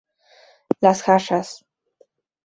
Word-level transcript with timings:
Las 0.79 1.03
jarras. 1.03 1.63